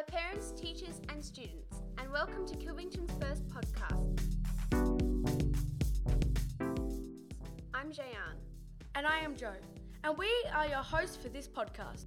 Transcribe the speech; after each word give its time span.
Hello, 0.00 0.18
parents, 0.18 0.52
teachers, 0.52 0.98
and 1.10 1.22
students, 1.22 1.82
and 1.98 2.10
welcome 2.10 2.46
to 2.46 2.56
Kilvington's 2.56 3.12
first 3.22 3.46
podcast. 3.48 4.34
I'm 7.74 7.92
Jayan. 7.92 8.38
And 8.94 9.06
I 9.06 9.18
am 9.18 9.36
Joe, 9.36 9.52
and 10.02 10.16
we 10.16 10.30
are 10.54 10.66
your 10.66 10.78
hosts 10.78 11.16
for 11.16 11.28
this 11.28 11.46
podcast. 11.46 12.06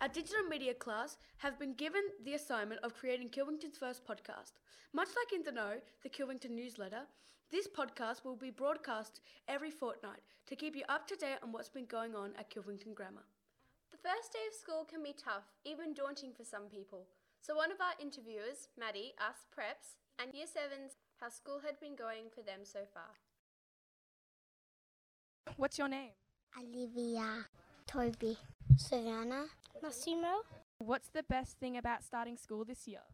Our 0.00 0.08
digital 0.08 0.44
media 0.48 0.72
class 0.72 1.18
have 1.36 1.58
been 1.58 1.74
given 1.74 2.02
the 2.24 2.32
assignment 2.32 2.80
of 2.82 2.94
creating 2.94 3.28
Kilvington's 3.28 3.76
first 3.76 4.06
podcast. 4.06 4.52
Much 4.94 5.08
like 5.08 5.34
In 5.34 5.42
the 5.42 5.52
Know, 5.52 5.74
the 6.02 6.08
Kilvington 6.08 6.52
newsletter, 6.52 7.02
this 7.52 7.68
podcast 7.68 8.24
will 8.24 8.36
be 8.36 8.50
broadcast 8.50 9.20
every 9.48 9.70
fortnight 9.70 10.22
to 10.46 10.56
keep 10.56 10.76
you 10.76 10.84
up 10.88 11.06
to 11.08 11.16
date 11.16 11.40
on 11.42 11.52
what's 11.52 11.68
been 11.68 11.84
going 11.84 12.14
on 12.14 12.30
at 12.38 12.50
Kilvington 12.50 12.94
Grammar. 12.94 13.24
The 14.04 14.10
first 14.10 14.32
day 14.34 14.40
of 14.46 14.54
school 14.54 14.84
can 14.84 15.02
be 15.02 15.14
tough, 15.16 15.44
even 15.64 15.94
daunting 15.94 16.34
for 16.36 16.44
some 16.44 16.64
people. 16.64 17.06
So, 17.40 17.56
one 17.56 17.72
of 17.72 17.80
our 17.80 17.94
interviewers, 17.98 18.68
Maddie, 18.78 19.14
asked 19.18 19.46
preps 19.48 19.96
and 20.20 20.34
year 20.34 20.44
sevens 20.46 20.96
how 21.20 21.30
school 21.30 21.60
had 21.64 21.80
been 21.80 21.96
going 21.96 22.24
for 22.34 22.42
them 22.42 22.64
so 22.64 22.80
far. 22.92 23.16
What's 25.56 25.78
your 25.78 25.88
name? 25.88 26.10
Olivia, 26.58 27.46
Toby, 27.86 28.36
Savannah, 28.76 29.46
Massimo. 29.82 30.42
What's 30.76 31.08
the 31.08 31.22
best 31.22 31.58
thing 31.58 31.78
about 31.78 32.04
starting 32.04 32.36
school 32.36 32.66
this 32.66 32.86
year? 32.86 33.04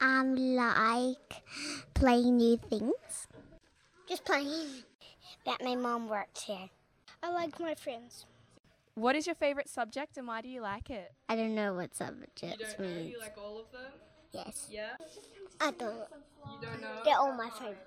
Um, 0.00 0.36
like 0.36 1.42
playing 1.92 2.38
new 2.38 2.56
things. 2.56 3.28
Just 4.08 4.24
playing. 4.24 4.84
That 5.44 5.62
my 5.62 5.74
mom 5.74 6.08
works 6.08 6.44
here. 6.44 6.70
I 7.22 7.30
like 7.30 7.60
my 7.60 7.74
friends. 7.74 8.24
What 9.00 9.16
is 9.16 9.26
your 9.26 9.34
favourite 9.34 9.70
subject 9.70 10.18
and 10.18 10.28
why 10.28 10.42
do 10.42 10.48
you 10.50 10.60
like 10.60 10.90
it? 10.90 11.10
I 11.26 11.34
don't 11.34 11.54
know 11.54 11.72
what 11.72 11.94
subjects 11.94 12.78
means. 12.78 13.16
all 13.38 13.58
of 13.58 13.72
them? 13.72 13.92
yes. 14.30 14.68
Yeah. 14.70 14.90
I 15.58 15.70
don't. 15.70 15.94
You 15.94 16.58
don't 16.60 16.82
know? 16.82 17.00
They're 17.02 17.16
all 17.16 17.32
my 17.32 17.48
favorite. 17.48 17.78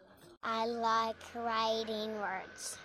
I 0.44 0.66
like 0.66 1.16
writing 1.36 2.16
words. 2.16 2.80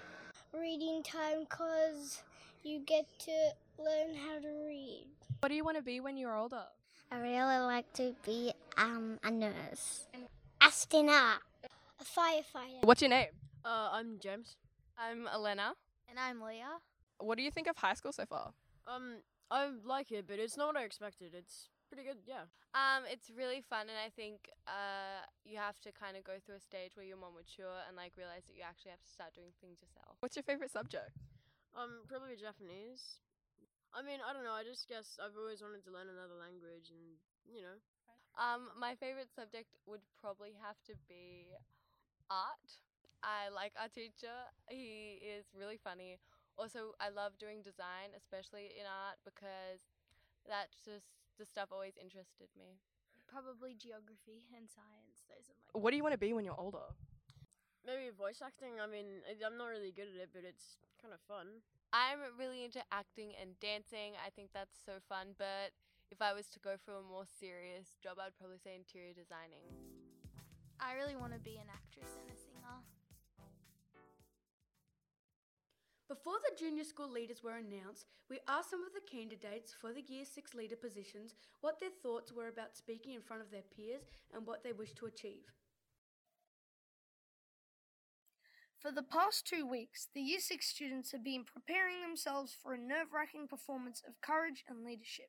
Reading 0.53 1.03
time 1.03 1.47
because 1.49 2.23
you 2.65 2.81
get 2.81 3.07
to 3.21 3.33
learn 3.79 4.15
how 4.15 4.39
to 4.41 4.67
read. 4.67 5.07
What 5.41 5.49
do 5.49 5.55
you 5.55 5.65
want 5.65 5.79
to 5.79 5.83
be 5.83 6.01
when 6.01 6.19
you're 6.19 6.37
older? 6.37 6.65
I 7.11 7.21
really 7.21 7.61
like 7.61 7.91
to 7.95 8.15
be 8.27 8.53
um, 8.77 9.19
a 9.25 9.31
nurse. 9.31 10.07
Astronaut. 10.61 11.41
A 11.99 12.05
firefighter. 12.05 12.85
What's 12.85 13.01
your 13.01 13.09
name? 13.09 13.29
Uh, 13.65 13.89
I'm 13.93 14.19
James. 14.21 14.57
I'm 14.99 15.27
Elena. 15.29 15.73
And 16.11 16.19
I'm 16.19 16.43
Leah. 16.43 16.81
What 17.19 17.37
do 17.37 17.43
you 17.43 17.51
think 17.51 17.67
of 17.67 17.77
high 17.77 17.95
school 17.95 18.13
so 18.13 18.25
far? 18.27 18.53
Um, 18.87 19.21
I 19.51 19.71
like 19.85 20.13
it, 20.13 20.27
but 20.27 20.39
it's 20.39 20.57
not 20.57 20.69
what 20.69 20.77
I 20.77 20.85
expected. 20.85 21.35
It's 21.35 21.69
pretty 21.91 22.07
good, 22.07 22.23
yeah. 22.25 22.47
Um, 22.77 23.05
it's 23.09 23.33
really 23.33 23.61
fun, 23.65 23.89
and 23.89 23.99
I 23.99 24.09
think 24.13 24.49
uh, 24.69 25.25
you 25.45 25.59
have 25.59 25.81
to 25.83 25.91
kind 25.93 26.17
of 26.17 26.23
go 26.23 26.37
through 26.39 26.57
a 26.57 26.65
stage 26.65 26.95
where 26.95 27.05
you're 27.05 27.21
more 27.21 27.33
mature 27.35 27.85
and 27.89 27.97
like 27.97 28.15
realize 28.17 28.45
that 28.47 28.55
you 28.55 28.63
actually 28.63 28.93
have 28.93 29.03
to 29.03 29.11
start 29.11 29.35
doing 29.35 29.51
things 29.61 29.81
yourself. 29.81 30.21
What's 30.21 30.37
your 30.37 30.47
favourite 30.47 30.71
subject? 30.71 31.17
Um, 31.75 32.05
probably 32.07 32.37
Japanese. 32.37 33.21
I 33.97 34.05
mean, 34.05 34.21
I 34.21 34.37
don't 34.37 34.45
know. 34.45 34.53
I 34.55 34.69
just 34.69 34.85
guess 34.85 35.17
I've 35.17 35.37
always 35.37 35.65
wanted 35.65 35.81
to 35.89 35.93
learn 35.93 36.13
another 36.13 36.37
language, 36.37 36.93
and 36.93 37.19
you 37.49 37.65
know. 37.65 37.77
Um, 38.39 38.71
my 38.79 38.95
favorite 38.95 39.35
subject 39.35 39.67
would 39.89 40.05
probably 40.21 40.55
have 40.63 40.79
to 40.87 40.95
be 41.11 41.51
art. 42.31 42.71
I 43.25 43.51
like 43.51 43.73
our 43.75 43.89
teacher. 43.89 44.31
He 44.71 45.19
is 45.19 45.51
really 45.59 45.81
funny. 45.83 46.23
Also, 46.59 46.99
I 46.99 47.09
love 47.09 47.39
doing 47.39 47.63
design, 47.63 48.11
especially 48.19 48.75
in 48.75 48.83
art, 48.83 49.23
because 49.23 49.79
that's 50.43 50.83
just 50.83 51.07
the 51.39 51.47
stuff 51.47 51.71
always 51.71 51.95
interested 51.95 52.51
me. 52.59 52.83
Probably 53.31 53.79
geography 53.79 54.51
and 54.51 54.67
science. 54.67 55.23
Those 55.31 55.47
are 55.49 55.55
my. 55.55 55.79
What 55.79 55.91
do 55.93 55.97
you 55.97 56.03
want 56.03 56.19
to 56.19 56.21
be 56.21 56.35
when 56.35 56.45
you're 56.45 56.59
older? 56.59 56.83
Maybe 57.87 58.11
voice 58.11 58.43
acting. 58.43 58.81
I 58.83 58.87
mean, 58.91 59.23
I- 59.23 59.39
I'm 59.47 59.57
not 59.57 59.71
really 59.71 59.93
good 59.93 60.09
at 60.11 60.19
it, 60.19 60.31
but 60.35 60.43
it's 60.43 60.77
kind 61.01 61.15
of 61.15 61.21
fun. 61.31 61.63
I'm 61.93 62.19
really 62.37 62.65
into 62.65 62.83
acting 62.91 63.33
and 63.41 63.55
dancing. 63.61 64.19
I 64.19 64.29
think 64.31 64.51
that's 64.53 64.77
so 64.77 64.99
fun. 65.09 65.37
But 65.39 65.73
if 66.11 66.21
I 66.21 66.33
was 66.35 66.49
to 66.57 66.59
go 66.59 66.77
for 66.77 66.97
a 66.99 67.03
more 67.03 67.25
serious 67.25 67.97
job, 68.03 68.19
I'd 68.19 68.35
probably 68.37 68.59
say 68.59 68.75
interior 68.75 69.15
designing. 69.15 69.63
I 70.81 70.95
really 70.95 71.17
want 71.17 71.33
to 71.35 71.41
be 71.41 71.57
an 71.57 71.69
actress 71.71 72.19
and 72.19 72.29
a 72.31 72.37
Before 76.09 76.37
the 76.41 76.57
junior 76.57 76.85
school 76.85 77.11
leaders 77.11 77.43
were 77.43 77.59
announced, 77.59 78.07
we 78.31 78.39
asked 78.49 78.71
some 78.71 78.83
of 78.83 78.95
the 78.95 79.05
candidates 79.13 79.75
for 79.79 79.93
the 79.93 80.03
Year 80.09 80.25
6 80.25 80.55
leader 80.55 80.75
positions 80.75 81.35
what 81.61 81.79
their 81.81 81.91
thoughts 82.03 82.33
were 82.33 82.49
about 82.49 82.75
speaking 82.75 83.13
in 83.13 83.21
front 83.21 83.43
of 83.43 83.51
their 83.51 83.69
peers 83.77 84.05
and 84.33 84.47
what 84.47 84.65
they 84.65 84.73
wish 84.73 84.95
to 84.95 85.07
achieve. 85.07 85.53
For 88.81 88.91
the 88.91 89.03
past 89.03 89.47
two 89.47 89.67
weeks, 89.67 90.09
the 90.15 90.23
Year 90.23 90.41
6 90.41 90.67
students 90.67 91.13
have 91.13 91.23
been 91.23 91.45
preparing 91.45 92.01
themselves 92.01 92.57
for 92.63 92.73
a 92.73 92.79
nerve 92.79 93.13
wracking 93.13 93.47
performance 93.47 94.03
of 94.09 94.21
courage 94.23 94.65
and 94.67 94.87
leadership. 94.87 95.29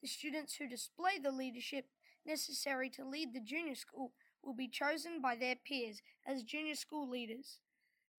The 0.00 0.06
students 0.06 0.54
who 0.54 0.68
display 0.68 1.18
the 1.20 1.32
leadership 1.32 1.86
necessary 2.24 2.88
to 2.90 3.08
lead 3.08 3.32
the 3.32 3.40
junior 3.40 3.74
school 3.74 4.12
will 4.44 4.54
be 4.54 4.68
chosen 4.68 5.20
by 5.20 5.34
their 5.34 5.56
peers 5.56 6.02
as 6.24 6.44
junior 6.44 6.76
school 6.76 7.10
leaders. 7.10 7.58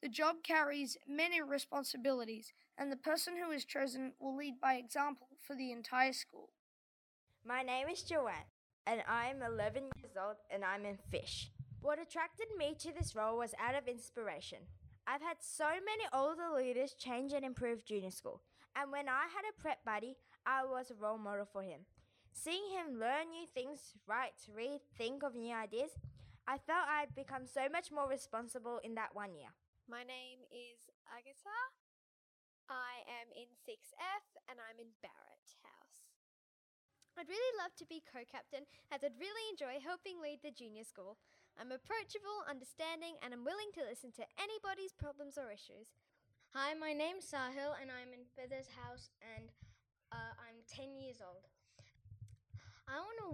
The 0.06 0.10
job 0.10 0.44
carries 0.44 1.00
many 1.08 1.42
responsibilities, 1.42 2.54
and 2.78 2.92
the 2.92 2.96
person 2.96 3.34
who 3.38 3.50
is 3.50 3.66
chosen 3.66 4.14
will 4.20 4.38
lead 4.38 4.62
by 4.62 4.76
example 4.76 5.30
for 5.42 5.56
the 5.56 5.72
entire 5.72 6.14
school. 6.14 6.52
My 7.44 7.64
name 7.64 7.88
is 7.92 8.04
Joanne, 8.04 8.54
and 8.86 9.02
I'm 9.10 9.42
11 9.42 9.90
years 9.98 10.14
old 10.16 10.36
and 10.52 10.64
I'm 10.64 10.86
in 10.86 11.00
fish. 11.10 11.50
What 11.82 11.98
attracted 11.98 12.46
me 12.56 12.76
to 12.82 12.94
this 12.94 13.16
role 13.16 13.40
was 13.40 13.56
out 13.60 13.74
of 13.74 13.88
inspiration. 13.88 14.60
I've 15.08 15.24
had 15.24 15.38
so 15.40 15.66
many 15.66 16.06
older 16.14 16.56
leaders 16.56 16.94
change 16.94 17.34
and 17.34 17.44
improve 17.44 17.84
junior 17.84 18.12
school, 18.12 18.44
and 18.76 18.92
when 18.92 19.10
I 19.10 19.24
had 19.34 19.50
a 19.50 19.60
prep 19.60 19.84
buddy, 19.86 20.18
I 20.46 20.66
was 20.66 20.92
a 20.92 21.04
role 21.04 21.18
model 21.18 21.48
for 21.52 21.64
him. 21.64 21.80
Seeing 22.32 22.70
him 22.78 23.00
learn 23.00 23.32
new 23.32 23.48
things, 23.48 23.96
write, 24.06 24.38
read, 24.56 24.82
think 25.00 25.24
of 25.24 25.34
new 25.34 25.56
ideas, 25.56 25.98
I 26.48 26.60
felt 26.60 26.86
I'd 26.88 27.16
become 27.16 27.48
so 27.48 27.62
much 27.72 27.92
more 27.92 28.08
responsible 28.08 28.80
in 28.84 28.94
that 28.94 29.16
one 29.16 29.34
year. 29.34 29.50
My 29.86 30.02
name 30.02 30.42
is 30.50 30.90
Agatha. 31.14 31.62
I 32.66 33.06
am 33.06 33.30
in 33.38 33.46
6F 33.70 34.26
and 34.50 34.58
I'm 34.58 34.82
in 34.82 34.90
Barrett 35.06 35.50
House. 35.62 36.10
I'd 37.14 37.30
really 37.30 37.54
love 37.62 37.78
to 37.78 37.86
be 37.86 38.02
co 38.02 38.26
captain 38.26 38.66
as 38.90 39.06
I'd 39.06 39.22
really 39.22 39.46
enjoy 39.54 39.78
helping 39.78 40.18
lead 40.18 40.42
the 40.42 40.50
junior 40.50 40.82
school. 40.82 41.22
I'm 41.54 41.70
approachable, 41.70 42.50
understanding, 42.50 43.22
and 43.22 43.30
I'm 43.30 43.46
willing 43.46 43.70
to 43.78 43.86
listen 43.86 44.10
to 44.18 44.26
anybody's 44.42 44.98
problems 44.98 45.38
or 45.38 45.54
issues. 45.54 45.94
Hi, 46.58 46.74
my 46.74 46.90
name's 46.90 47.30
Sahil 47.30 47.78
and 47.78 47.94
I'm 47.94 48.10
in 48.10 48.26
Feathers 48.34 48.74
House 48.74 49.14
and 49.22 49.54
uh, 50.10 50.34
I'm 50.42 50.66
10 50.66 50.98
years 50.98 51.22
old. 51.22 51.46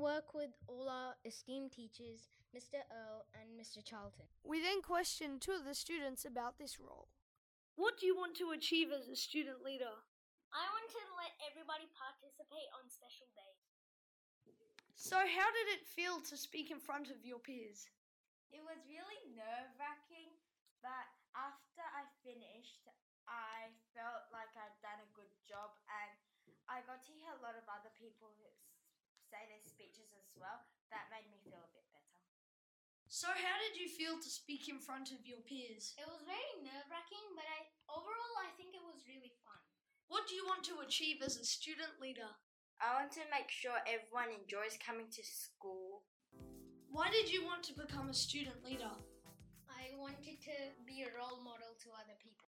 I 0.01 0.03
want 0.03 0.17
to 0.17 0.17
work 0.17 0.34
with 0.34 0.57
all 0.66 0.89
our 0.89 1.13
esteemed 1.29 1.78
teachers, 1.78 2.34
Mr. 2.50 2.81
Earl 2.89 3.22
and 3.38 3.53
Mr. 3.53 3.85
Charlton. 3.85 4.25
We 4.41 4.57
then 4.57 4.81
questioned 4.81 5.45
two 5.45 5.53
of 5.53 5.62
the 5.62 5.78
students 5.78 6.25
about 6.25 6.57
this 6.57 6.81
role. 6.81 7.13
What 7.78 8.01
do 8.01 8.09
you 8.09 8.17
want 8.17 8.34
to 8.41 8.50
achieve 8.50 8.89
as 8.89 9.06
a 9.06 9.16
student 9.16 9.62
leader? 9.62 9.94
I 10.50 10.66
want 10.73 10.89
to 10.89 11.03
let 11.22 11.38
everybody 11.45 11.85
participate 11.94 12.66
on 12.81 12.89
special 12.89 13.29
days. 13.38 13.62
So, 14.97 15.22
how 15.22 15.50
did 15.53 15.67
it 15.78 15.85
feel 15.85 16.18
to 16.33 16.35
speak 16.35 16.73
in 16.73 16.81
front 16.81 17.13
of 17.13 17.22
your 17.22 17.38
peers? 17.38 17.85
It 18.50 18.66
was 18.66 18.81
really 18.89 19.22
nerve 19.38 19.69
wracking, 19.78 20.33
but 20.81 21.06
after 21.38 21.85
I 21.94 22.09
finished, 22.25 22.89
I 23.30 23.69
felt 23.94 24.33
like 24.33 24.50
I'd 24.57 24.81
done 24.81 24.97
a 24.97 25.13
good 25.13 25.30
job 25.45 25.77
and 25.88 26.18
I 26.65 26.81
got 26.89 27.06
to 27.06 27.13
hear 27.13 27.38
a 27.38 27.44
lot 27.45 27.54
of 27.54 27.69
other 27.69 27.94
people 28.01 28.33
who 28.42 28.50
s- 28.50 28.70
say 29.31 29.48
their 29.48 29.63
speeches 29.63 30.12
as 30.19 30.28
well. 30.36 30.68
That 30.92 31.07
made 31.07 31.31
me 31.31 31.39
feel 31.39 31.63
a 31.63 31.72
bit 31.72 31.88
better. 31.95 32.19
So, 33.07 33.31
how 33.31 33.56
did 33.63 33.80
you 33.80 33.88
feel 33.88 34.19
to 34.19 34.28
speak 34.28 34.68
in 34.68 34.83
front 34.83 35.16
of 35.16 35.24
your 35.24 35.39
peers? 35.48 35.95
It 35.95 36.07
was 36.07 36.28
very 36.28 36.51
nerve 36.60 36.88
wracking, 36.92 37.24
but 37.31 37.48
I 37.48 37.72
overall 37.88 38.36
I 38.44 38.51
think 38.60 38.75
it 38.75 38.83
was 38.83 39.07
really 39.07 39.31
fun. 39.48 39.60
What 40.12 40.28
do 40.28 40.36
you 40.36 40.44
want 40.44 40.68
to 40.68 40.83
achieve 40.83 41.24
as 41.24 41.39
a 41.39 41.48
student 41.48 41.95
leader? 42.04 42.28
I 42.83 43.00
want 43.00 43.16
to 43.16 43.24
make 43.31 43.48
sure 43.48 43.80
everyone 43.88 44.36
enjoys 44.36 44.75
coming 44.83 45.07
to 45.07 45.24
school. 45.24 46.04
Why 46.92 47.07
did 47.07 47.31
you 47.31 47.48
want 47.48 47.63
to 47.72 47.78
become 47.78 48.12
a 48.12 48.16
student 48.16 48.60
leader? 48.68 48.92
I 49.72 49.95
wanted 49.95 50.44
to 50.44 50.56
be 50.83 51.07
a 51.07 51.16
role 51.16 51.39
model 51.39 51.72
to 51.88 51.95
other 51.95 52.19
people. 52.19 52.51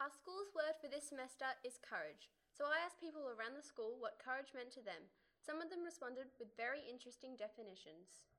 Our 0.00 0.08
school's 0.08 0.52
word 0.56 0.76
for 0.80 0.88
this 0.88 1.12
semester 1.12 1.48
is 1.64 1.76
courage. 1.82 2.32
So 2.54 2.70
I 2.70 2.86
asked 2.86 3.02
people 3.02 3.26
around 3.26 3.58
the 3.58 3.66
school 3.66 3.98
what 3.98 4.22
courage 4.22 4.54
meant 4.54 4.70
to 4.78 4.86
them. 4.86 5.10
Some 5.42 5.58
of 5.58 5.74
them 5.74 5.82
responded 5.82 6.30
with 6.38 6.54
very 6.54 6.86
interesting 6.86 7.34
definitions. 7.34 8.30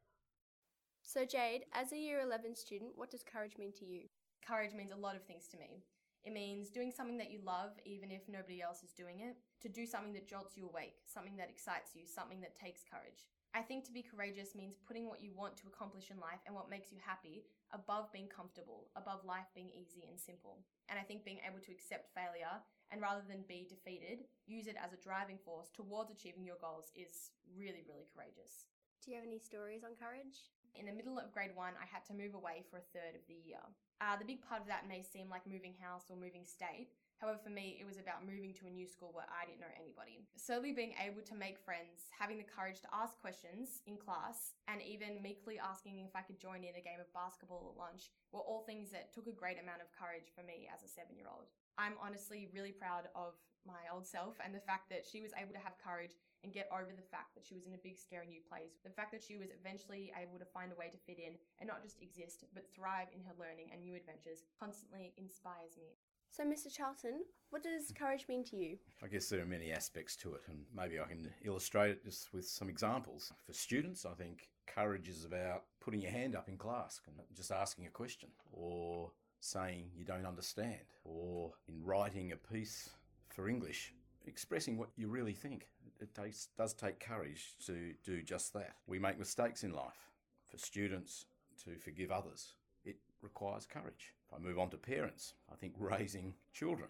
So, 1.04 1.28
Jade, 1.28 1.68
as 1.76 1.92
a 1.92 2.00
year 2.00 2.24
11 2.24 2.56
student, 2.56 2.96
what 2.96 3.12
does 3.12 3.28
courage 3.28 3.60
mean 3.60 3.76
to 3.76 3.86
you? 3.86 4.08
Courage 4.40 4.74
means 4.74 4.96
a 4.96 5.04
lot 5.04 5.20
of 5.20 5.28
things 5.28 5.52
to 5.52 5.60
me. 5.60 5.84
It 6.24 6.32
means 6.32 6.72
doing 6.72 6.96
something 6.96 7.20
that 7.20 7.30
you 7.30 7.44
love 7.44 7.76
even 7.84 8.10
if 8.10 8.24
nobody 8.32 8.64
else 8.64 8.88
is 8.88 8.96
doing 8.96 9.20
it, 9.20 9.36
to 9.62 9.68
do 9.68 9.86
something 9.86 10.14
that 10.14 10.32
jolts 10.32 10.56
you 10.56 10.66
awake, 10.66 10.96
something 11.06 11.36
that 11.36 11.52
excites 11.52 11.92
you, 11.94 12.08
something 12.08 12.40
that 12.40 12.56
takes 12.56 12.88
courage. 12.88 13.28
I 13.56 13.64
think 13.64 13.88
to 13.88 13.96
be 13.96 14.04
courageous 14.04 14.52
means 14.52 14.76
putting 14.84 15.08
what 15.08 15.24
you 15.24 15.32
want 15.32 15.56
to 15.64 15.72
accomplish 15.72 16.12
in 16.12 16.20
life 16.20 16.44
and 16.44 16.52
what 16.52 16.68
makes 16.68 16.92
you 16.92 17.00
happy 17.00 17.48
above 17.72 18.12
being 18.12 18.28
comfortable, 18.28 18.92
above 19.00 19.24
life 19.24 19.48
being 19.56 19.72
easy 19.72 20.04
and 20.12 20.20
simple. 20.20 20.60
And 20.92 21.00
I 21.00 21.08
think 21.08 21.24
being 21.24 21.40
able 21.40 21.64
to 21.64 21.72
accept 21.72 22.12
failure 22.12 22.60
and 22.92 23.00
rather 23.00 23.24
than 23.24 23.48
be 23.48 23.64
defeated, 23.64 24.28
use 24.44 24.68
it 24.68 24.76
as 24.76 24.92
a 24.92 25.00
driving 25.00 25.40
force 25.40 25.72
towards 25.72 26.12
achieving 26.12 26.44
your 26.44 26.60
goals 26.60 26.92
is 27.00 27.32
really, 27.56 27.88
really 27.88 28.04
courageous. 28.12 28.68
Do 29.00 29.16
you 29.16 29.16
have 29.16 29.24
any 29.24 29.40
stories 29.40 29.88
on 29.88 29.96
courage? 29.96 30.52
In 30.76 30.92
the 30.92 30.98
middle 30.98 31.16
of 31.16 31.32
grade 31.32 31.56
one, 31.56 31.80
I 31.80 31.88
had 31.88 32.04
to 32.12 32.20
move 32.20 32.36
away 32.36 32.68
for 32.68 32.84
a 32.84 32.90
third 32.92 33.16
of 33.16 33.24
the 33.32 33.40
year. 33.40 33.64
Uh, 34.04 34.20
the 34.20 34.28
big 34.28 34.44
part 34.44 34.60
of 34.60 34.68
that 34.68 34.92
may 34.92 35.00
seem 35.00 35.32
like 35.32 35.48
moving 35.48 35.80
house 35.80 36.12
or 36.12 36.20
moving 36.20 36.44
state. 36.44 36.92
However, 37.20 37.40
for 37.40 37.50
me, 37.50 37.80
it 37.80 37.88
was 37.88 37.96
about 37.98 38.28
moving 38.28 38.54
to 38.60 38.68
a 38.68 38.74
new 38.74 38.88
school 38.88 39.16
where 39.16 39.30
I 39.32 39.48
didn't 39.48 39.64
know 39.64 39.72
anybody. 39.80 40.28
Slowly 40.36 40.76
being 40.76 40.96
able 41.00 41.24
to 41.24 41.36
make 41.36 41.58
friends, 41.58 42.12
having 42.12 42.38
the 42.38 42.48
courage 42.48 42.84
to 42.84 42.92
ask 42.92 43.16
questions 43.20 43.80
in 43.88 43.96
class, 43.96 44.54
and 44.68 44.84
even 44.84 45.24
meekly 45.24 45.56
asking 45.56 46.04
if 46.04 46.16
I 46.16 46.28
could 46.28 46.40
join 46.40 46.68
in 46.68 46.76
a 46.76 46.84
game 46.84 47.00
of 47.00 47.12
basketball 47.16 47.72
at 47.72 47.80
lunch 47.80 48.12
were 48.36 48.44
all 48.44 48.68
things 48.68 48.92
that 48.92 49.16
took 49.16 49.28
a 49.28 49.36
great 49.36 49.60
amount 49.62 49.80
of 49.80 49.96
courage 49.96 50.36
for 50.36 50.44
me 50.44 50.68
as 50.68 50.84
a 50.84 50.92
seven 50.92 51.16
year 51.16 51.32
old. 51.32 51.48
I'm 51.80 51.96
honestly 52.04 52.52
really 52.52 52.76
proud 52.76 53.08
of 53.16 53.36
my 53.66 53.90
old 53.90 54.06
self 54.06 54.38
and 54.44 54.54
the 54.54 54.64
fact 54.64 54.88
that 54.94 55.04
she 55.04 55.26
was 55.26 55.34
able 55.34 55.52
to 55.52 55.66
have 55.66 55.82
courage 55.82 56.14
and 56.46 56.54
get 56.54 56.70
over 56.70 56.94
the 56.94 57.10
fact 57.10 57.34
that 57.34 57.42
she 57.42 57.58
was 57.58 57.66
in 57.66 57.74
a 57.74 57.82
big, 57.82 57.98
scary 57.98 58.30
new 58.30 58.46
place. 58.46 58.78
The 58.86 58.94
fact 58.94 59.10
that 59.12 59.26
she 59.26 59.42
was 59.42 59.50
eventually 59.50 60.14
able 60.14 60.38
to 60.38 60.54
find 60.54 60.70
a 60.70 60.78
way 60.78 60.94
to 60.94 61.06
fit 61.10 61.18
in 61.18 61.34
and 61.58 61.66
not 61.66 61.82
just 61.82 61.98
exist, 62.06 62.46
but 62.54 62.70
thrive 62.70 63.10
in 63.10 63.26
her 63.26 63.34
learning 63.42 63.74
and 63.74 63.82
new 63.82 63.98
adventures 63.98 64.46
constantly 64.54 65.18
inspires 65.18 65.74
me. 65.82 65.98
So, 66.32 66.44
Mr. 66.44 66.70
Charlton, 66.70 67.22
what 67.50 67.64
does 67.64 67.94
courage 67.98 68.26
mean 68.28 68.44
to 68.46 68.58
you? 68.58 68.78
I 69.02 69.08
guess 69.08 69.30
there 69.30 69.42
are 69.42 69.46
many 69.46 69.72
aspects 69.72 70.18
to 70.18 70.34
it, 70.34 70.42
and 70.48 70.66
maybe 70.76 71.00
I 71.00 71.06
can 71.06 71.30
illustrate 71.46 71.92
it 71.92 72.04
just 72.04 72.34
with 72.34 72.46
some 72.46 72.68
examples. 72.68 73.32
For 73.46 73.54
students, 73.54 74.06
I 74.06 74.14
think 74.14 74.50
courage 74.68 75.08
is 75.08 75.24
about 75.24 75.64
putting 75.80 76.02
your 76.02 76.12
hand 76.12 76.36
up 76.36 76.50
in 76.50 76.58
class 76.58 77.00
and 77.08 77.16
just 77.34 77.52
asking 77.52 77.86
a 77.86 77.90
question, 77.90 78.30
or 78.52 79.12
saying 79.40 79.92
you 79.96 80.04
don't 80.04 80.26
understand, 80.26 80.82
or 81.06 81.54
in 81.70 81.82
writing 81.84 82.34
a 82.34 82.36
piece 82.36 82.90
for 83.30 83.48
English, 83.48 83.94
expressing 84.26 84.78
what 84.78 84.90
you 84.98 85.08
really 85.08 85.34
think. 85.34 85.70
It 86.02 86.14
takes, 86.14 86.50
does 86.58 86.74
take 86.74 87.00
courage 87.00 87.54
to 87.66 87.94
do 88.04 88.22
just 88.22 88.52
that. 88.54 88.76
We 88.88 89.00
make 89.00 89.18
mistakes 89.18 89.64
in 89.64 89.72
life. 89.72 90.10
For 90.52 90.58
students 90.58 91.26
to 91.64 91.78
forgive 91.78 92.12
others, 92.12 92.54
it 92.86 92.98
requires 93.22 93.66
courage. 93.66 94.14
If 94.28 94.34
I 94.34 94.40
move 94.40 94.60
on 94.60 94.70
to 94.70 94.78
parents, 94.78 95.34
I 95.52 95.56
think 95.56 95.74
raising 95.78 96.34
children 96.54 96.90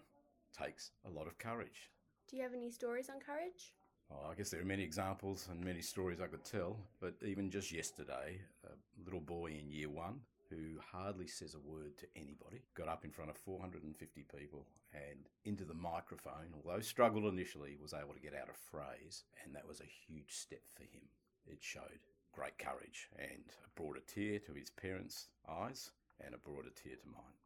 takes 0.56 0.90
a 1.04 1.10
lot 1.10 1.26
of 1.26 1.38
courage. 1.38 1.90
Do 2.28 2.36
you 2.36 2.42
have 2.42 2.54
any 2.54 2.70
stories 2.70 3.08
on 3.08 3.20
courage? 3.20 3.72
Oh, 4.10 4.30
I 4.30 4.34
guess 4.34 4.50
there 4.50 4.60
are 4.60 4.64
many 4.64 4.84
examples 4.84 5.48
and 5.50 5.64
many 5.64 5.80
stories 5.80 6.20
I 6.20 6.28
could 6.28 6.44
tell, 6.44 6.78
but 7.00 7.14
even 7.24 7.50
just 7.50 7.72
yesterday, 7.72 8.40
a 8.64 9.04
little 9.04 9.20
boy 9.20 9.56
in 9.58 9.70
year 9.70 9.88
one 9.88 10.20
who 10.48 10.78
hardly 10.92 11.26
says 11.26 11.54
a 11.54 11.68
word 11.68 11.96
to 11.98 12.06
anybody 12.14 12.62
got 12.76 12.86
up 12.88 13.04
in 13.04 13.10
front 13.10 13.30
of 13.30 13.36
450 13.36 14.24
people 14.36 14.66
and 14.92 15.28
into 15.44 15.64
the 15.64 15.74
microphone, 15.74 16.54
although 16.54 16.80
struggled 16.80 17.24
initially, 17.24 17.76
was 17.82 17.92
able 17.92 18.14
to 18.14 18.20
get 18.20 18.34
out 18.34 18.48
a 18.48 18.70
phrase, 18.70 19.24
and 19.44 19.54
that 19.54 19.66
was 19.66 19.80
a 19.80 19.84
huge 20.06 20.30
step 20.30 20.62
for 20.72 20.84
him. 20.84 21.02
It 21.46 21.58
showed 21.60 22.00
great 22.36 22.58
courage 22.58 23.08
and 23.18 23.44
brought 23.74 23.96
a 23.96 24.04
tear 24.12 24.38
to 24.38 24.52
his 24.52 24.68
parents' 24.68 25.28
eyes 25.48 25.90
and 26.20 26.34
it 26.34 26.44
brought 26.44 26.66
a 26.66 26.82
tear 26.82 26.96
to 26.96 27.08
mine. 27.08 27.36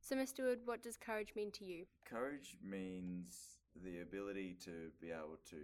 So, 0.00 0.14
Mr. 0.14 0.44
Wood, 0.44 0.60
what 0.66 0.82
does 0.82 0.96
courage 0.96 1.32
mean 1.34 1.50
to 1.52 1.64
you? 1.64 1.86
Courage 2.04 2.56
means 2.62 3.58
the 3.82 4.00
ability 4.00 4.56
to 4.64 4.92
be 5.00 5.10
able 5.10 5.40
to 5.50 5.56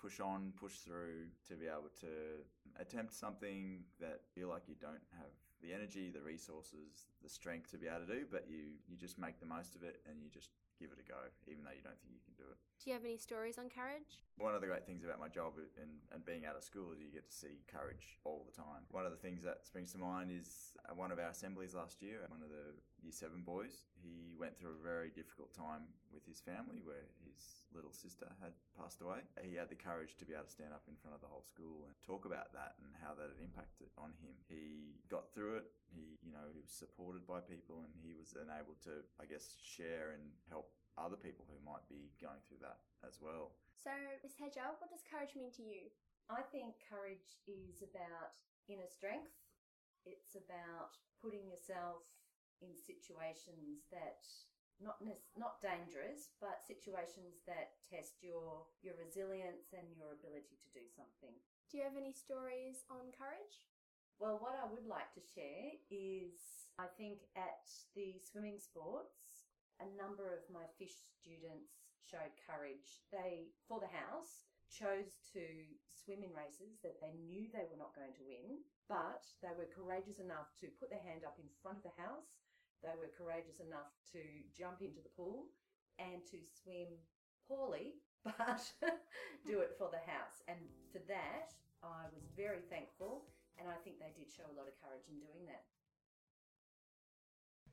push 0.00 0.20
on, 0.20 0.52
push 0.58 0.78
through, 0.78 1.26
to 1.48 1.54
be 1.54 1.66
able 1.66 1.90
to 2.00 2.40
attempt 2.80 3.12
something 3.12 3.80
that 4.00 4.20
you 4.34 4.42
feel 4.42 4.48
like 4.48 4.62
you 4.68 4.76
don't 4.80 5.04
have 5.18 5.30
the 5.62 5.74
energy, 5.74 6.10
the 6.10 6.22
resources, 6.22 7.10
the 7.22 7.28
strength 7.28 7.70
to 7.70 7.78
be 7.78 7.86
able 7.86 8.06
to 8.06 8.20
do, 8.20 8.24
but 8.30 8.46
you, 8.48 8.78
you 8.88 8.96
just 8.96 9.18
make 9.18 9.38
the 9.38 9.46
most 9.46 9.74
of 9.74 9.82
it 9.82 10.00
and 10.08 10.22
you 10.22 10.30
just 10.32 10.50
give 10.80 10.96
it 10.96 10.98
a 10.98 11.04
go, 11.04 11.20
even 11.44 11.62
though 11.62 11.76
you 11.76 11.84
don't 11.84 12.00
think 12.00 12.16
you 12.16 12.24
can 12.24 12.32
do 12.40 12.48
it. 12.48 12.56
Do 12.80 12.88
you 12.88 12.96
have 12.96 13.04
any 13.04 13.20
stories 13.20 13.60
on 13.60 13.68
courage? 13.68 14.24
One 14.40 14.56
of 14.56 14.64
the 14.64 14.70
great 14.72 14.88
things 14.88 15.04
about 15.04 15.20
my 15.20 15.28
job 15.28 15.60
and, 15.76 16.00
and 16.16 16.24
being 16.24 16.48
out 16.48 16.56
of 16.56 16.64
school 16.64 16.96
is 16.96 17.04
you 17.04 17.12
get 17.12 17.28
to 17.28 17.36
see 17.36 17.60
courage 17.68 18.16
all 18.24 18.48
the 18.48 18.56
time. 18.56 18.88
One 18.88 19.04
of 19.04 19.12
the 19.12 19.20
things 19.20 19.44
that 19.44 19.68
springs 19.68 19.92
to 19.92 20.00
mind 20.00 20.32
is 20.32 20.72
uh, 20.88 20.96
one 20.96 21.12
of 21.12 21.20
our 21.20 21.28
assemblies 21.28 21.76
last 21.76 22.00
year, 22.00 22.24
one 22.32 22.40
of 22.40 22.48
the 22.48 22.72
year 23.04 23.12
seven 23.12 23.44
boys. 23.44 23.84
He 24.00 24.32
went 24.40 24.56
through 24.56 24.80
a 24.80 24.82
very 24.82 25.12
difficult 25.12 25.52
time 25.52 25.92
with 26.08 26.24
his 26.24 26.40
family 26.40 26.80
where 26.80 27.04
his 27.28 27.68
little 27.76 27.92
sister 27.92 28.32
had 28.40 28.56
passed 28.80 29.04
away. 29.04 29.28
He 29.44 29.60
had 29.60 29.68
the 29.68 29.76
courage 29.76 30.16
to 30.16 30.24
be 30.24 30.32
able 30.32 30.48
to 30.48 30.56
stand 30.56 30.72
up 30.72 30.88
in 30.88 30.96
front 31.04 31.14
of 31.14 31.20
the 31.20 31.28
whole 31.28 31.44
school 31.44 31.84
and 31.84 31.92
talk 32.00 32.24
about 32.24 32.56
that 32.56 32.80
and 32.80 32.90
how 32.96 33.12
that 33.20 33.28
had 33.28 33.40
impacted 33.44 33.92
on 34.00 34.16
him. 34.24 34.34
He 34.48 34.96
got 35.12 35.28
through 35.36 35.60
it. 35.60 35.68
He, 35.92 36.16
you 36.24 36.32
know, 36.32 36.48
he 36.48 36.64
was 36.64 36.72
supported 36.72 37.28
by 37.28 37.44
people 37.44 37.84
and 37.84 37.92
he 38.00 38.16
was 38.16 38.32
then 38.32 38.48
able 38.48 38.80
to, 38.88 39.04
I 39.20 39.28
guess, 39.28 39.60
share 39.60 40.16
and 40.16 40.32
help 40.48 40.69
other 40.98 41.16
people 41.16 41.48
who 41.48 41.56
might 41.64 41.84
be 41.88 42.12
going 42.20 42.40
through 42.46 42.60
that 42.60 42.84
as 43.06 43.18
well. 43.22 43.56
So, 43.72 43.92
Ms. 44.20 44.36
Hedger, 44.36 44.68
what 44.76 44.92
does 44.92 45.06
courage 45.08 45.32
mean 45.32 45.50
to 45.56 45.64
you? 45.64 45.88
I 46.28 46.44
think 46.52 46.76
courage 46.86 47.40
is 47.48 47.82
about 47.82 48.36
inner 48.68 48.86
strength. 48.86 49.34
It's 50.04 50.36
about 50.36 50.94
putting 51.18 51.48
yourself 51.48 52.04
in 52.60 52.76
situations 52.76 53.88
that 53.90 54.22
not 54.80 54.96
not 55.36 55.60
dangerous, 55.60 56.32
but 56.40 56.64
situations 56.64 57.44
that 57.44 57.76
test 57.84 58.20
your 58.24 58.64
your 58.80 58.96
resilience 58.96 59.72
and 59.76 59.84
your 59.96 60.16
ability 60.16 60.56
to 60.56 60.68
do 60.72 60.84
something. 60.88 61.36
Do 61.68 61.78
you 61.78 61.84
have 61.84 62.00
any 62.00 62.12
stories 62.12 62.84
on 62.88 63.12
courage? 63.12 63.68
Well, 64.20 64.40
what 64.40 64.56
I 64.56 64.68
would 64.68 64.84
like 64.84 65.12
to 65.16 65.24
share 65.24 65.76
is 65.88 66.68
I 66.80 66.88
think 66.96 67.28
at 67.36 67.64
the 67.96 68.20
swimming 68.20 68.60
sports, 68.60 69.39
a 69.80 69.88
number 69.96 70.28
of 70.28 70.44
my 70.52 70.68
fish 70.76 70.94
students 71.16 71.80
showed 72.04 72.32
courage. 72.44 73.00
They, 73.10 73.50
for 73.64 73.80
the 73.80 73.90
house, 73.90 74.48
chose 74.70 75.18
to 75.34 75.44
swim 75.90 76.22
in 76.22 76.30
races 76.32 76.78
that 76.84 77.02
they 77.02 77.16
knew 77.18 77.50
they 77.50 77.66
were 77.66 77.80
not 77.80 77.96
going 77.96 78.14
to 78.14 78.28
win, 78.28 78.62
but 78.86 79.26
they 79.42 79.52
were 79.56 79.68
courageous 79.72 80.22
enough 80.22 80.52
to 80.62 80.70
put 80.78 80.92
their 80.92 81.02
hand 81.02 81.26
up 81.26 81.40
in 81.40 81.50
front 81.62 81.82
of 81.82 81.86
the 81.90 81.98
house. 81.98 82.38
They 82.80 82.94
were 82.96 83.12
courageous 83.12 83.60
enough 83.60 83.92
to 84.14 84.22
jump 84.54 84.80
into 84.80 85.02
the 85.02 85.12
pool 85.12 85.50
and 86.00 86.24
to 86.32 86.38
swim 86.40 86.88
poorly, 87.44 88.00
but 88.24 88.62
do 89.44 89.60
it 89.60 89.76
for 89.76 89.90
the 89.92 90.00
house. 90.06 90.40
And 90.48 90.60
for 90.94 91.02
that, 91.10 91.52
I 91.82 92.08
was 92.12 92.24
very 92.36 92.64
thankful, 92.68 93.28
and 93.58 93.68
I 93.68 93.76
think 93.84 94.00
they 94.00 94.12
did 94.16 94.32
show 94.32 94.46
a 94.48 94.56
lot 94.56 94.68
of 94.68 94.76
courage 94.80 95.08
in 95.08 95.20
doing 95.20 95.44
that. 95.48 95.64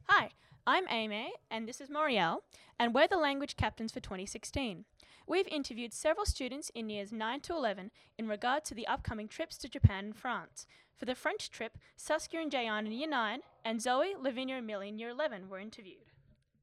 Hi, 0.08 0.32
I'm 0.66 0.88
Amy, 0.90 1.34
and 1.52 1.68
this 1.68 1.82
is 1.82 1.90
Moriel, 1.90 2.40
and 2.80 2.94
we're 2.94 3.08
the 3.08 3.18
language 3.18 3.56
captains 3.56 3.92
for 3.92 4.00
2016. 4.00 4.86
We've 5.28 5.48
interviewed 5.48 5.94
several 5.94 6.26
students 6.26 6.72
in 6.74 6.90
years 6.90 7.12
9 7.12 7.42
to 7.42 7.54
11 7.54 7.92
in 8.18 8.28
regard 8.28 8.64
to 8.66 8.74
the 8.74 8.88
upcoming 8.88 9.28
trips 9.28 9.58
to 9.58 9.70
Japan 9.70 10.06
and 10.06 10.16
France. 10.16 10.66
For 10.98 11.06
the 11.06 11.16
French 11.16 11.50
trip, 11.50 11.78
Saskia 11.96 12.42
and 12.42 12.52
Jayan 12.52 12.86
in 12.86 12.92
year 12.92 13.10
9, 13.10 13.42
and 13.64 13.82
Zoe, 13.82 14.16
Lavinia, 14.20 14.56
and 14.56 14.68
Millie 14.68 14.90
in 14.90 14.98
year 14.98 15.10
11 15.10 15.50
were 15.50 15.60
interviewed. 15.60 16.12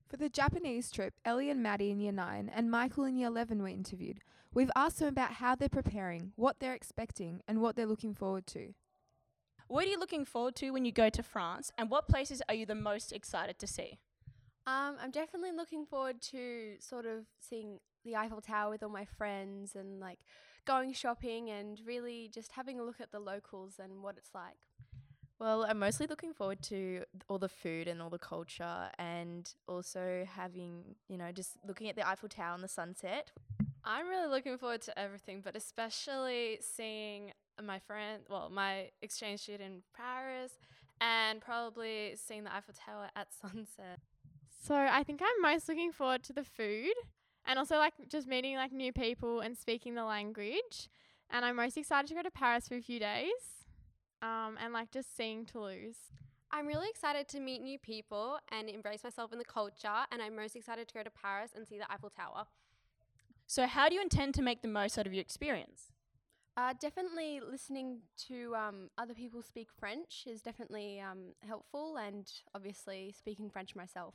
For 0.08 0.16
the 0.16 0.28
Japanese 0.28 0.90
trip, 0.90 1.14
Ellie 1.24 1.50
and 1.50 1.62
Maddie 1.62 1.90
in 1.90 2.00
year 2.00 2.12
9 2.12 2.50
and 2.54 2.70
Michael 2.70 3.04
in 3.04 3.16
year 3.16 3.28
11 3.28 3.62
were 3.62 3.68
interviewed. 3.68 4.20
We've 4.52 4.70
asked 4.76 5.00
them 5.00 5.08
about 5.08 5.32
how 5.32 5.54
they're 5.54 5.68
preparing, 5.68 6.32
what 6.36 6.60
they're 6.60 6.74
expecting, 6.74 7.42
and 7.48 7.60
what 7.60 7.74
they're 7.74 7.86
looking 7.86 8.14
forward 8.14 8.46
to. 8.48 8.74
What 9.66 9.87
are 9.87 9.88
you 9.88 9.99
looking 9.99 10.25
forward 10.25 10.56
to 10.56 10.71
when 10.71 10.85
you 10.85 10.92
go 10.92 11.09
to 11.09 11.23
France, 11.23 11.73
and 11.78 11.90
what 11.90 12.06
places 12.06 12.42
are 12.49 12.54
you 12.54 12.66
the 12.66 12.75
most 12.75 13.12
excited 13.12 13.59
to 13.59 13.66
see? 13.66 13.99
Um, 14.66 14.97
I'm 15.02 15.11
definitely 15.11 15.52
looking 15.52 15.87
forward 15.87 16.21
to 16.30 16.75
sort 16.80 17.06
of 17.06 17.25
seeing 17.38 17.80
the 18.04 18.16
Eiffel 18.16 18.40
Tower 18.40 18.71
with 18.71 18.83
all 18.83 18.90
my 18.90 19.04
friends 19.04 19.75
and 19.75 20.00
like 20.00 20.18
going 20.66 20.92
shopping 20.92 21.50
and 21.50 21.80
really 21.87 22.30
just 22.33 22.52
having 22.52 22.78
a 22.78 22.83
look 22.83 23.00
at 23.00 23.11
the 23.11 23.18
locals 23.18 23.78
and 23.83 24.02
what 24.02 24.16
it's 24.16 24.35
like. 24.35 24.56
Well, 25.38 25.64
I'm 25.64 25.78
mostly 25.78 26.06
looking 26.06 26.33
forward 26.33 26.62
to 26.62 27.04
all 27.28 27.38
the 27.38 27.49
food 27.49 27.88
and 27.88 28.00
all 28.00 28.09
the 28.09 28.18
culture 28.18 28.88
and 28.99 29.52
also 29.66 30.26
having, 30.30 30.94
you 31.09 31.18
know, 31.18 31.33
just 31.33 31.59
looking 31.66 31.88
at 31.88 31.97
the 31.97 32.06
Eiffel 32.06 32.28
Tower 32.28 32.54
and 32.54 32.62
the 32.62 32.68
sunset. 32.68 33.33
I'm 33.85 34.09
really 34.09 34.28
looking 34.28 34.56
forward 34.56 34.80
to 34.83 34.99
everything, 34.99 35.42
but 35.44 35.56
especially 35.56 36.59
seeing 36.61 37.33
my 37.62 37.78
friend, 37.78 38.23
well, 38.28 38.50
my 38.50 38.90
exchange 39.02 39.40
student 39.40 39.62
in 39.62 39.82
Paris, 39.96 40.52
and 41.00 41.40
probably 41.40 42.14
seeing 42.16 42.44
the 42.44 42.54
Eiffel 42.54 42.75
Tower 42.75 43.08
at 43.16 43.28
sunset. 43.40 44.00
So 44.66 44.75
I 44.75 45.02
think 45.02 45.20
I'm 45.23 45.42
most 45.42 45.68
looking 45.68 45.92
forward 45.92 46.23
to 46.25 46.32
the 46.32 46.44
food 46.44 46.94
and 47.46 47.58
also 47.58 47.76
like 47.76 47.92
just 48.08 48.26
meeting 48.26 48.56
like 48.56 48.73
new 48.73 48.92
people 48.92 49.40
and 49.40 49.56
speaking 49.56 49.94
the 49.94 50.04
language. 50.04 50.88
And 51.30 51.44
I'm 51.44 51.56
most 51.56 51.76
excited 51.76 52.08
to 52.08 52.14
go 52.14 52.23
to 52.23 52.30
Paris 52.30 52.68
for 52.68 52.76
a 52.76 52.80
few 52.80 52.99
days 52.99 53.32
um, 54.23 54.56
and 54.62 54.73
like 54.73 54.90
just 54.90 55.16
seeing 55.16 55.44
Toulouse. 55.44 56.11
I'm 56.50 56.66
really 56.66 56.88
excited 56.88 57.28
to 57.28 57.40
meet 57.40 57.62
new 57.62 57.78
people 57.78 58.38
and 58.52 58.68
embrace 58.70 59.02
myself 59.02 59.32
in 59.32 59.38
the 59.38 59.44
culture, 59.44 60.06
and 60.12 60.23
I'm 60.23 60.37
most 60.37 60.54
excited 60.54 60.87
to 60.87 60.94
go 60.94 61.02
to 61.02 61.11
Paris 61.11 61.50
and 61.54 61.66
see 61.66 61.78
the 61.78 61.92
Eiffel 61.92 62.11
Tower. 62.11 62.44
So, 63.46 63.66
how 63.66 63.88
do 63.88 63.96
you 63.96 64.00
intend 64.00 64.34
to 64.34 64.42
make 64.42 64.62
the 64.62 64.68
most 64.68 64.96
out 64.96 65.06
of 65.06 65.12
your 65.12 65.20
experience? 65.20 65.90
Uh, 66.56 66.73
definitely 66.80 67.40
listening 67.40 67.99
to 68.16 68.54
um, 68.54 68.88
other 68.96 69.14
people 69.14 69.42
speak 69.42 69.68
French 69.76 70.25
is 70.26 70.40
definitely 70.40 71.00
um, 71.00 71.34
helpful, 71.46 71.96
and 71.96 72.30
obviously 72.54 73.12
speaking 73.16 73.50
French 73.50 73.75
myself. 73.75 74.14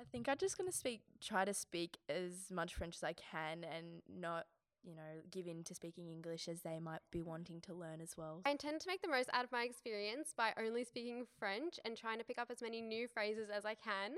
I 0.00 0.04
think 0.04 0.28
I'm 0.28 0.38
just 0.38 0.56
going 0.56 0.70
to 0.70 0.76
speak, 0.76 1.02
try 1.20 1.44
to 1.44 1.52
speak 1.52 1.98
as 2.08 2.50
much 2.50 2.74
French 2.74 2.96
as 2.96 3.04
I 3.04 3.12
can 3.12 3.64
and 3.64 4.02
not, 4.08 4.46
you 4.84 4.94
know, 4.94 5.22
give 5.30 5.46
in 5.46 5.64
to 5.64 5.74
speaking 5.74 6.08
English 6.08 6.48
as 6.48 6.62
they 6.62 6.78
might 6.78 7.00
be 7.10 7.22
wanting 7.22 7.60
to 7.62 7.74
learn 7.74 8.00
as 8.00 8.16
well. 8.16 8.40
I 8.46 8.50
intend 8.50 8.80
to 8.80 8.88
make 8.88 9.02
the 9.02 9.08
most 9.08 9.28
out 9.32 9.44
of 9.44 9.52
my 9.52 9.64
experience 9.64 10.32
by 10.36 10.52
only 10.58 10.84
speaking 10.84 11.24
French 11.38 11.78
and 11.84 11.96
trying 11.96 12.18
to 12.18 12.24
pick 12.24 12.38
up 12.38 12.50
as 12.50 12.62
many 12.62 12.80
new 12.80 13.06
phrases 13.06 13.48
as 13.54 13.64
I 13.64 13.74
can. 13.74 14.12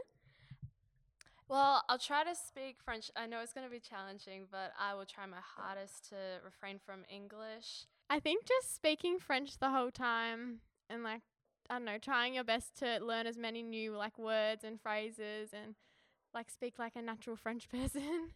Well, 1.49 1.83
I'll 1.88 1.99
try 1.99 2.25
to 2.25 2.35
speak 2.35 2.76
French. 2.85 3.11
I 3.17 3.26
know 3.26 3.40
it's 3.40 3.55
going 3.55 3.67
to 3.67 3.71
be 3.71 3.81
challenging, 3.81 4.47
but 4.50 4.73
I 4.78 4.95
will 4.95 5.07
try 5.07 5.25
my 5.25 5.38
hardest 5.57 6.11
to 6.11 6.17
refrain 6.45 6.78
from 6.85 7.05
English. 7.11 7.87
I 8.11 8.21
think 8.21 8.47
just 8.47 8.75
speaking 8.75 9.19
French 9.19 9.59
the 9.59 9.71
whole 9.71 9.90
time 9.90 10.61
and 10.90 11.02
like 11.02 11.23
I 11.71 11.75
don't 11.75 11.85
know, 11.85 11.99
trying 11.99 12.35
your 12.35 12.45
best 12.45 12.76
to 12.78 12.99
learn 13.00 13.26
as 13.26 13.37
many 13.37 13.62
new 13.62 13.97
like 13.97 14.19
words 14.19 14.64
and 14.64 14.81
phrases 14.81 15.50
and 15.52 15.75
like 16.33 16.50
speak 16.50 16.78
like 16.78 16.97
a 16.97 17.02
natural 17.02 17.37
French 17.37 17.69
person. 17.71 18.31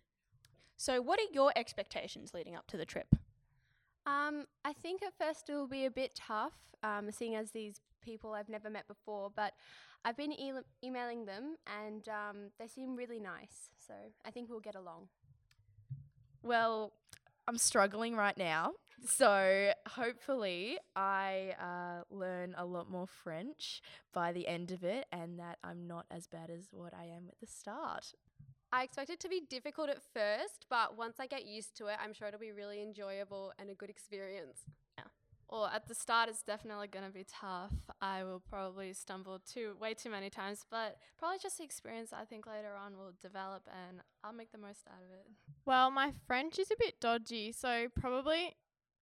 So, 0.76 1.00
what 1.00 1.20
are 1.20 1.32
your 1.32 1.52
expectations 1.56 2.32
leading 2.34 2.56
up 2.56 2.66
to 2.68 2.76
the 2.76 2.84
trip? 2.84 3.14
Um, 4.04 4.46
I 4.64 4.72
think 4.72 5.02
at 5.02 5.14
first 5.16 5.48
it 5.48 5.54
will 5.54 5.68
be 5.68 5.84
a 5.84 5.90
bit 5.90 6.14
tough, 6.14 6.74
um, 6.82 7.10
seeing 7.12 7.36
as 7.36 7.52
these 7.52 7.80
people 8.02 8.34
I've 8.34 8.48
never 8.48 8.68
met 8.68 8.86
before, 8.88 9.30
but 9.34 9.52
I've 10.04 10.16
been 10.16 10.32
e- 10.32 10.52
emailing 10.84 11.24
them 11.24 11.56
and 11.80 12.08
um, 12.08 12.36
they 12.58 12.66
seem 12.66 12.96
really 12.96 13.20
nice, 13.20 13.70
so 13.78 13.94
I 14.24 14.30
think 14.30 14.50
we'll 14.50 14.60
get 14.60 14.74
along. 14.74 15.08
Well, 16.42 16.92
I'm 17.48 17.58
struggling 17.58 18.16
right 18.16 18.36
now. 18.36 18.72
So 19.04 19.72
hopefully, 19.88 20.78
I 20.94 21.54
uh, 21.60 22.04
learn 22.14 22.54
a 22.56 22.64
lot 22.64 22.88
more 22.88 23.06
French 23.06 23.82
by 24.12 24.32
the 24.32 24.46
end 24.46 24.70
of 24.70 24.84
it, 24.84 25.06
and 25.10 25.40
that 25.40 25.58
I'm 25.64 25.88
not 25.88 26.06
as 26.10 26.28
bad 26.28 26.50
as 26.50 26.68
what 26.70 26.94
I 26.94 27.06
am 27.06 27.24
at 27.28 27.40
the 27.40 27.46
start. 27.46 28.12
I 28.72 28.84
expect 28.84 29.10
it 29.10 29.20
to 29.20 29.28
be 29.28 29.42
difficult 29.50 29.90
at 29.90 30.02
first, 30.14 30.66
but 30.70 30.96
once 30.96 31.16
I 31.18 31.26
get 31.26 31.44
used 31.46 31.76
to 31.78 31.86
it, 31.86 31.96
I'm 32.02 32.14
sure 32.14 32.28
it'll 32.28 32.40
be 32.40 32.52
really 32.52 32.80
enjoyable 32.80 33.52
and 33.58 33.68
a 33.70 33.74
good 33.74 33.90
experience. 33.90 34.60
Yeah. 35.52 35.58
Well, 35.58 35.66
at 35.66 35.86
the 35.86 35.94
start, 35.94 36.28
it's 36.28 36.42
definitely 36.42 36.88
going 36.88 37.04
to 37.04 37.12
be 37.12 37.26
tough. 37.28 37.72
I 38.00 38.24
will 38.24 38.40
probably 38.40 38.92
stumble 38.94 39.40
too 39.40 39.76
way 39.80 39.94
too 39.94 40.10
many 40.10 40.30
times, 40.30 40.64
but 40.70 40.96
probably 41.18 41.38
just 41.38 41.58
the 41.58 41.64
experience. 41.64 42.12
I 42.12 42.24
think 42.24 42.46
later 42.46 42.74
on 42.74 42.96
will 42.96 43.12
develop, 43.20 43.62
and 43.88 44.00
I'll 44.24 44.32
make 44.32 44.52
the 44.52 44.58
most 44.58 44.86
out 44.88 45.02
of 45.02 45.10
it. 45.12 45.26
Well, 45.66 45.90
my 45.90 46.12
French 46.26 46.58
is 46.58 46.70
a 46.70 46.76
bit 46.78 46.94
dodgy, 47.00 47.52
so 47.52 47.88
probably, 47.94 48.56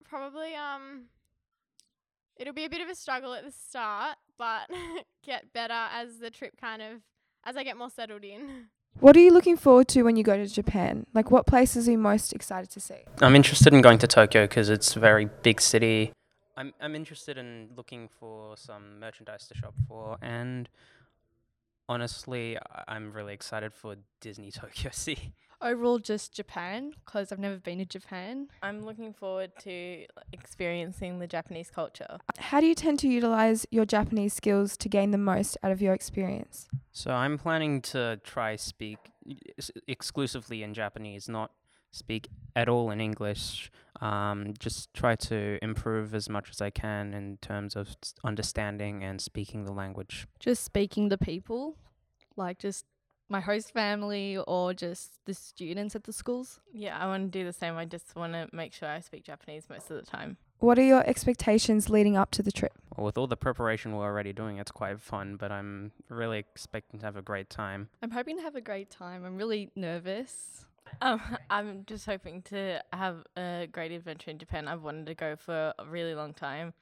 probably 0.04 0.54
um, 0.54 1.04
it'll 2.36 2.54
be 2.54 2.64
a 2.64 2.70
bit 2.70 2.80
of 2.80 2.88
a 2.88 2.94
struggle 2.94 3.34
at 3.34 3.44
the 3.44 3.52
start, 3.52 4.16
but 4.38 4.68
get 5.24 5.52
better 5.52 5.88
as 5.94 6.18
the 6.18 6.30
trip 6.30 6.54
kind 6.60 6.82
of 6.82 7.00
as 7.44 7.56
I 7.56 7.64
get 7.64 7.76
more 7.76 7.90
settled 7.90 8.24
in. 8.24 8.66
What 8.98 9.16
are 9.16 9.20
you 9.20 9.30
looking 9.30 9.56
forward 9.56 9.88
to 9.88 10.02
when 10.02 10.16
you 10.16 10.24
go 10.24 10.36
to 10.36 10.46
Japan? 10.46 11.06
Like, 11.14 11.30
what 11.30 11.46
places 11.46 11.88
are 11.88 11.92
you 11.92 11.98
most 11.98 12.32
excited 12.32 12.70
to 12.70 12.80
see? 12.80 12.96
I'm 13.22 13.36
interested 13.36 13.72
in 13.72 13.82
going 13.82 13.98
to 13.98 14.06
Tokyo 14.06 14.44
because 14.44 14.68
it's 14.68 14.96
a 14.96 15.00
very 15.00 15.26
big 15.42 15.60
city. 15.60 16.12
I'm 16.56 16.72
I'm 16.80 16.94
interested 16.94 17.38
in 17.38 17.70
looking 17.76 18.08
for 18.08 18.56
some 18.56 18.98
merchandise 19.00 19.46
to 19.48 19.54
shop 19.54 19.74
for, 19.88 20.18
and 20.22 20.68
honestly, 21.88 22.56
I- 22.58 22.84
I'm 22.88 23.12
really 23.12 23.34
excited 23.34 23.72
for 23.72 23.96
Disney 24.20 24.50
Tokyo 24.60 24.90
Sea. 24.92 25.32
Overall, 25.62 25.98
just 25.98 26.34
Japan 26.34 26.92
because 27.04 27.30
I've 27.32 27.38
never 27.38 27.58
been 27.58 27.78
to 27.78 27.84
Japan. 27.84 28.48
I'm 28.62 28.80
looking 28.82 29.12
forward 29.12 29.52
to 29.60 30.06
experiencing 30.32 31.18
the 31.18 31.26
Japanese 31.26 31.70
culture. 31.70 32.16
How 32.38 32.60
do 32.60 32.66
you 32.66 32.74
tend 32.74 32.98
to 33.00 33.08
utilize 33.08 33.66
your 33.70 33.84
Japanese 33.84 34.32
skills 34.32 34.78
to 34.78 34.88
gain 34.88 35.10
the 35.10 35.18
most 35.18 35.58
out 35.62 35.70
of 35.70 35.82
your 35.82 35.92
experience? 35.92 36.66
So 36.92 37.10
I'm 37.10 37.36
planning 37.36 37.82
to 37.92 38.18
try 38.24 38.56
speak 38.56 38.98
exclusively 39.86 40.62
in 40.62 40.72
Japanese, 40.72 41.28
not 41.28 41.50
speak 41.90 42.28
at 42.56 42.68
all 42.68 42.90
in 42.90 43.00
English. 43.00 43.70
Um, 44.00 44.54
just 44.58 44.94
try 44.94 45.14
to 45.16 45.58
improve 45.62 46.14
as 46.14 46.28
much 46.28 46.50
as 46.50 46.60
I 46.60 46.70
can 46.70 47.12
in 47.12 47.38
terms 47.42 47.76
of 47.76 47.96
understanding 48.24 49.04
and 49.04 49.20
speaking 49.20 49.64
the 49.64 49.72
language. 49.72 50.26
Just 50.38 50.64
speaking 50.64 51.10
to 51.10 51.18
people, 51.18 51.76
like 52.36 52.58
just 52.58 52.86
my 53.28 53.40
host 53.40 53.72
family 53.72 54.38
or 54.38 54.74
just 54.74 55.24
the 55.24 55.34
students 55.34 55.94
at 55.94 56.04
the 56.04 56.12
schools. 56.12 56.60
Yeah, 56.72 56.98
I 56.98 57.06
want 57.06 57.32
to 57.32 57.38
do 57.38 57.44
the 57.44 57.52
same. 57.52 57.76
I 57.76 57.84
just 57.84 58.16
want 58.16 58.32
to 58.32 58.48
make 58.52 58.72
sure 58.72 58.88
I 58.88 59.00
speak 59.00 59.24
Japanese 59.24 59.66
most 59.68 59.90
of 59.90 59.96
the 59.96 60.10
time. 60.10 60.36
What 60.58 60.78
are 60.78 60.82
your 60.82 61.06
expectations 61.08 61.88
leading 61.88 62.16
up 62.16 62.30
to 62.32 62.42
the 62.42 62.52
trip? 62.52 62.72
Well, 62.96 63.06
with 63.06 63.16
all 63.16 63.26
the 63.26 63.36
preparation 63.36 63.96
we're 63.96 64.04
already 64.04 64.32
doing, 64.32 64.58
it's 64.58 64.70
quite 64.70 65.00
fun, 65.00 65.36
but 65.36 65.50
I'm 65.50 65.92
really 66.08 66.38
expecting 66.38 67.00
to 67.00 67.06
have 67.06 67.16
a 67.16 67.22
great 67.22 67.48
time. 67.48 67.88
I'm 68.02 68.10
hoping 68.10 68.36
to 68.36 68.42
have 68.42 68.56
a 68.56 68.60
great 68.60 68.90
time. 68.90 69.24
I'm 69.24 69.36
really 69.36 69.70
nervous. 69.74 70.66
Um, 71.00 71.20
I'm 71.50 71.84
just 71.86 72.06
hoping 72.06 72.42
to 72.42 72.80
have 72.92 73.24
a 73.36 73.68
great 73.70 73.92
adventure 73.92 74.30
in 74.30 74.38
Japan. 74.38 74.68
I've 74.68 74.82
wanted 74.82 75.06
to 75.06 75.14
go 75.14 75.36
for 75.36 75.72
a 75.78 75.84
really 75.86 76.14
long 76.14 76.34
time, 76.34 76.72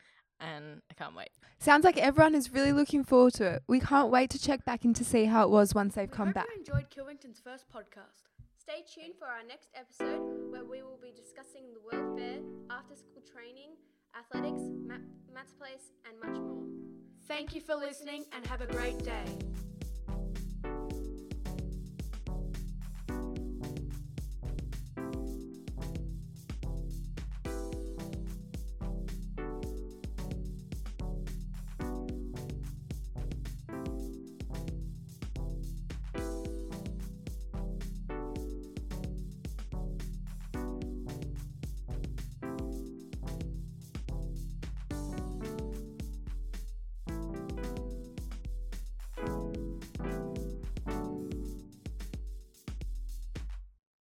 and 0.40 0.82
I 0.90 0.94
can't 0.94 1.14
wait. 1.16 1.30
Sounds 1.58 1.84
like 1.84 1.96
everyone 1.98 2.34
is 2.34 2.52
really 2.52 2.72
looking 2.72 3.04
forward 3.04 3.34
to 3.34 3.46
it. 3.54 3.62
We 3.66 3.80
can't 3.80 4.10
wait 4.10 4.30
to 4.30 4.38
check 4.38 4.64
back 4.64 4.84
in 4.84 4.94
to 4.94 5.04
see 5.04 5.24
how 5.24 5.42
it 5.44 5.50
was 5.50 5.74
once 5.74 5.94
they've 5.94 6.10
come 6.10 6.28
Hope 6.28 6.34
back. 6.36 6.46
you 6.54 6.58
enjoyed 6.60 6.90
Kilvington's 6.90 7.40
first 7.40 7.64
podcast. 7.68 8.22
Stay 8.58 8.84
tuned 8.92 9.14
for 9.18 9.24
our 9.26 9.42
next 9.48 9.70
episode 9.74 10.50
where 10.50 10.64
we 10.64 10.82
will 10.82 10.98
be 11.02 11.10
discussing 11.16 11.62
the 11.72 11.80
World 11.80 12.18
Fair, 12.18 12.38
after 12.70 12.94
school 12.94 13.22
training, 13.32 13.70
athletics, 14.16 14.62
ma- 14.86 14.94
maths 15.34 15.54
place, 15.54 15.90
and 16.06 16.20
much 16.20 16.38
more. 16.40 16.64
Thank 17.26 17.54
you 17.54 17.60
for 17.60 17.74
listening 17.74 18.24
and 18.32 18.46
have 18.46 18.60
a 18.60 18.66
great 18.66 18.98
day. 19.02 19.24